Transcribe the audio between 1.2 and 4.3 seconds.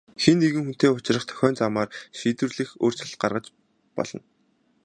тохиох замаар шийдвэрлэх өөрчлөлт гаргаж болно.